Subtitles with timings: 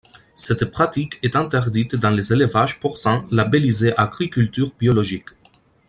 [0.35, 5.29] Cette pratique est interdite dans les élevages porcins labellisés agriculture biologique.